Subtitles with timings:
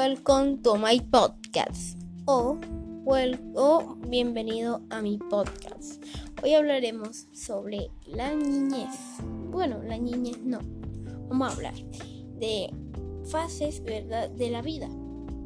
[0.00, 2.56] welcome to my podcast o,
[4.08, 6.02] bienvenido a mi podcast.
[6.42, 8.96] Hoy hablaremos sobre la niñez.
[9.50, 10.60] Bueno, la niñez no.
[11.28, 11.74] Vamos a hablar
[12.38, 12.72] de
[13.26, 14.30] fases, ¿verdad?
[14.30, 14.88] De la vida.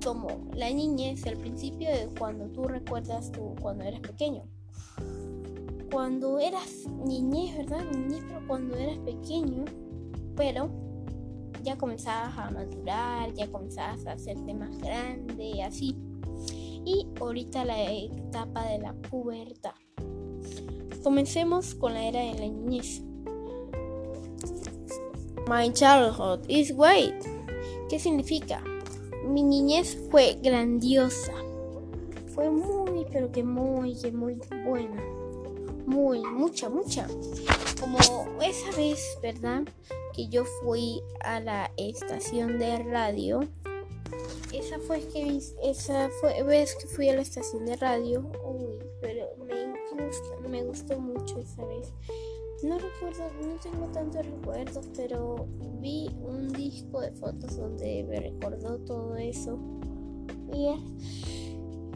[0.05, 4.45] Como la niñez, al principio de cuando tú recuerdas tú cuando eras pequeño.
[5.91, 7.85] Cuando eras niñez, ¿verdad?
[7.91, 9.65] Niñez, pero cuando eras pequeño,
[10.37, 10.84] pero
[11.65, 15.97] ya comenzabas a madurar, ya comenzabas a hacerte más grande, así.
[16.85, 19.73] Y ahorita la etapa de la pubertad.
[21.03, 23.03] Comencemos con la era de la niñez.
[25.49, 27.15] My childhood is great.
[27.89, 28.63] ¿Qué significa?
[29.27, 31.33] Mi niñez fue grandiosa.
[32.35, 35.03] Fue muy, pero que muy, que muy buena.
[35.87, 37.07] Muy, mucha, mucha.
[37.81, 37.99] Como
[38.41, 39.65] esa vez, ¿verdad?
[40.15, 43.41] Que yo fui a la estación de radio.
[44.53, 48.31] Esa fue que esa fue vez que fui a la estación de radio.
[48.45, 51.93] Uy, pero me, me gustó mucho esa vez.
[52.63, 55.47] No recuerdo, no tengo tantos recuerdos, pero
[55.81, 59.59] vi un disco de fotos donde me recordó todo eso.
[60.53, 60.69] Y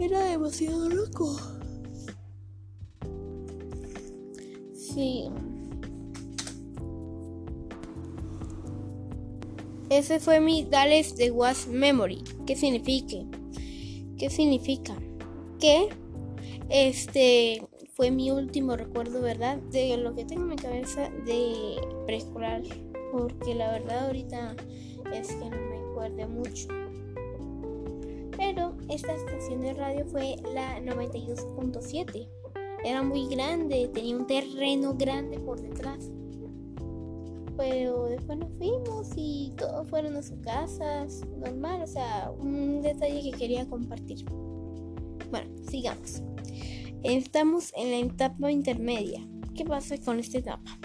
[0.03, 1.37] era demasiado loco.
[4.75, 5.31] Sí.
[9.91, 12.23] Ese fue mi Dales de Was Memory.
[12.47, 13.17] ¿Qué significa?
[14.19, 14.95] ¿Qué significa?
[15.59, 15.89] Que
[16.69, 19.57] este fue mi último recuerdo, ¿verdad?
[19.71, 22.63] De lo que tengo en mi cabeza de preescolar.
[23.13, 24.57] Porque la verdad ahorita
[25.15, 26.69] es que no me acuerdo mucho.
[28.37, 32.29] Pero esta estación de radio fue la 92.7.
[32.85, 36.11] Era muy grande, tenía un terreno grande por detrás
[37.59, 43.21] pero después nos fuimos y todos fueron a sus casas, normal, o sea, un detalle
[43.21, 44.25] que quería compartir.
[45.29, 46.23] Bueno, sigamos.
[47.03, 49.27] Estamos en la etapa intermedia.
[49.57, 50.79] ¿Qué pasa con esta etapa?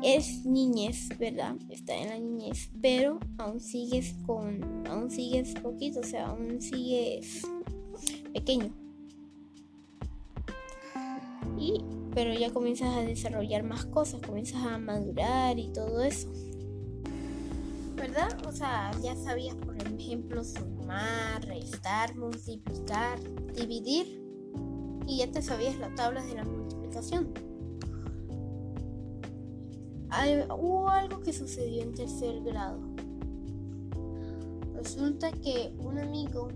[0.00, 1.56] Es niñez, ¿verdad?
[1.68, 7.42] Está en la niñez, pero aún sigues con, aún sigues poquito, o sea, aún sigues
[8.32, 8.72] pequeño.
[11.58, 11.82] Y
[12.14, 16.28] pero ya comienzas a desarrollar más cosas, comienzas a madurar y todo eso.
[17.96, 18.46] ¿Verdad?
[18.46, 23.18] O sea, ya sabías, por ejemplo, sumar, restar, multiplicar,
[23.54, 24.22] dividir
[25.06, 27.32] y ya te sabías las tablas de la multiplicación.
[30.58, 32.80] hubo algo que sucedió en tercer grado.
[34.74, 36.48] Resulta que un amigo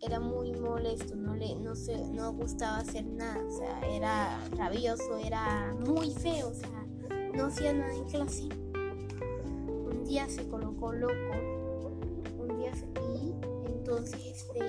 [0.00, 5.18] era muy molesto, no le no se no gustaba hacer nada, o sea, era rabioso,
[5.18, 6.86] era muy feo, o sea,
[7.34, 8.44] no hacía nada en clase.
[8.44, 11.12] Un día se colocó loco,
[12.38, 13.34] un día se y
[13.66, 14.60] entonces este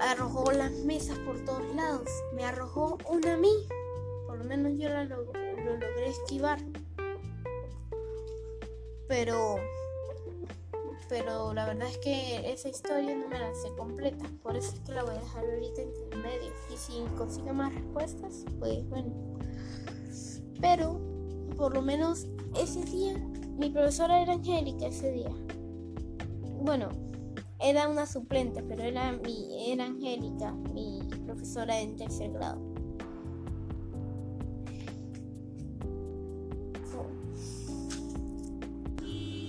[0.00, 3.52] arrojó las mesas por todos lados, me arrojó una a mí,
[4.26, 6.58] por lo menos yo lo, lo logré esquivar.
[9.06, 9.56] Pero
[11.12, 14.80] pero la verdad es que esa historia no me la sé completa, por eso es
[14.80, 16.50] que la voy a dejar ahorita entre medio.
[16.72, 19.12] Y si consigo más respuestas, pues bueno.
[20.58, 20.98] Pero
[21.54, 22.28] por lo menos
[22.58, 23.18] ese día,
[23.58, 25.28] mi profesora era Angélica ese día.
[26.62, 26.88] Bueno,
[27.60, 32.71] era una suplente, pero era mi, era Angélica, mi profesora en tercer grado.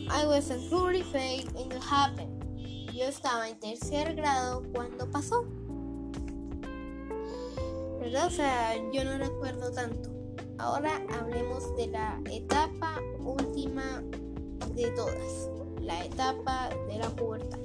[0.09, 0.59] I was a
[1.03, 2.43] fake and it happened.
[2.93, 5.45] Yo estaba en tercer grado cuando pasó.
[7.99, 8.27] ¿Verdad?
[8.27, 10.09] O sea, yo no recuerdo tanto.
[10.59, 14.03] Ahora hablemos de la etapa última
[14.75, 15.49] de todas.
[15.81, 17.59] La etapa de la pubertad.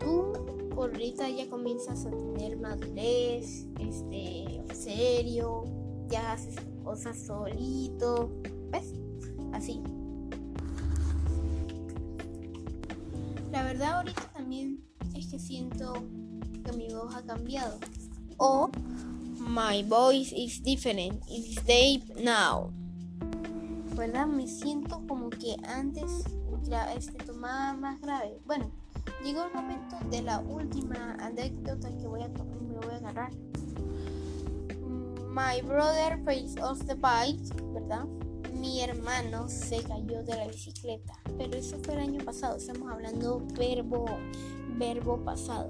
[0.00, 0.32] Tú
[0.74, 5.64] por ahorita ya comienzas a tener madurez, este, serio,
[6.08, 8.30] ya haces cosas solito,
[8.70, 8.92] ¿ves?
[9.52, 9.82] Así.
[13.52, 14.82] La verdad ahorita también
[15.14, 15.92] es que siento
[16.64, 17.78] que mi voz ha cambiado.
[18.38, 18.70] O
[19.38, 21.22] My voice is different.
[21.28, 22.72] It's deep now.
[23.94, 24.26] ¿Verdad?
[24.26, 26.24] Me siento como que antes
[26.96, 28.40] este, tomaba más grave.
[28.46, 28.70] Bueno,
[29.22, 33.32] llegó el momento de la última anécdota que voy a, me voy a agarrar.
[35.28, 37.42] My brother face off the bike,
[37.74, 38.06] ¿verdad?
[38.62, 43.44] Mi hermano se cayó de la bicicleta, pero eso fue el año pasado, estamos hablando
[43.58, 44.04] verbo,
[44.78, 45.68] verbo pasado,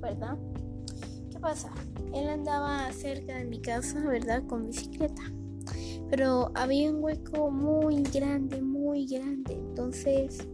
[0.00, 0.38] ¿verdad?
[1.28, 1.74] ¿Qué pasa?
[2.14, 4.44] Él andaba cerca de mi casa, ¿verdad?
[4.46, 5.22] Con bicicleta,
[6.08, 10.46] pero había un hueco muy grande, muy grande, entonces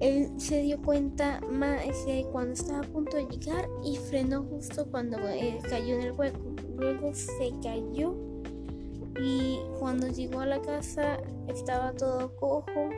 [0.00, 1.84] él se dio cuenta más
[2.32, 6.56] cuando estaba a punto de llegar y frenó justo cuando eh, cayó en el hueco.
[6.76, 8.29] Luego se cayó
[9.18, 11.18] y cuando llegó a la casa
[11.48, 12.90] estaba todo cojo,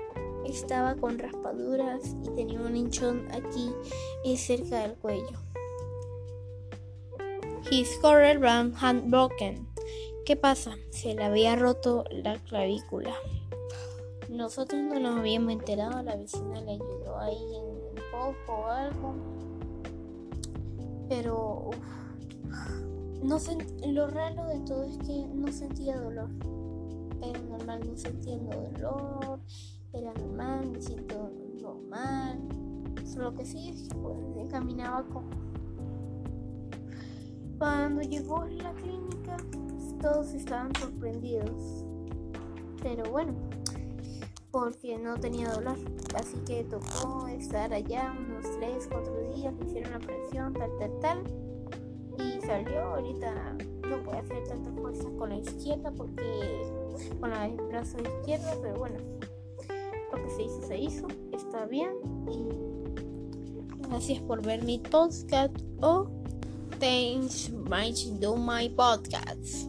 [0.47, 3.71] estaba con raspaduras y tenía un hinchón aquí
[4.25, 5.39] y cerca del cuello.
[7.71, 9.69] His correct ram had broken.
[10.27, 10.77] ¿Qué pasa?
[10.91, 13.15] Se le había roto la clavícula.
[14.29, 19.15] Nosotros no nos habíamos enterado, la vecina le ayudó ahí en un poco o algo.
[21.09, 21.71] Pero
[23.23, 23.39] no
[23.87, 26.29] lo raro de todo es que no sentía dolor.
[27.23, 29.41] Era normal, no sintiendo dolor.
[29.93, 31.31] Era normal, me siento
[31.61, 32.41] normal.
[33.05, 35.31] Solo que sí es que pues, caminaba como.
[37.59, 39.37] Cuando llegó a la clínica,
[40.01, 41.85] todos estaban sorprendidos.
[42.83, 43.35] Pero bueno,
[44.51, 45.77] porque no tenía dolor.
[46.17, 50.99] Así que tocó estar allá unos 3, 4 días, le hicieron la presión, tal, tal,
[51.01, 51.52] tal.
[52.23, 52.81] Y salió.
[52.81, 53.57] Ahorita
[53.89, 56.73] no puede hacer tanta fuerza con la izquierda porque
[57.21, 58.99] con el brazo izquierdo, pero bueno,
[60.13, 61.07] lo que se hizo, se hizo.
[61.33, 61.91] Está bien.
[62.31, 66.09] Y gracias por ver mi podcast o
[66.79, 69.69] thanks for do my podcast.